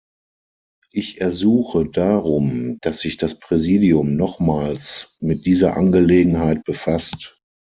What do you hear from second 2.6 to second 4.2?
dass sich das Präsidium